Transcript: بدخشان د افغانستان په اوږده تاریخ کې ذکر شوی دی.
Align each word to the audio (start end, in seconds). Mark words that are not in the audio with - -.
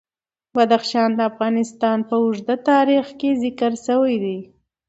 بدخشان 0.55 1.09
د 1.15 1.19
افغانستان 1.31 1.97
په 2.09 2.15
اوږده 2.23 2.55
تاریخ 2.69 3.05
کې 3.19 3.29
ذکر 3.43 3.71
شوی 3.85 4.15
دی. 4.23 4.37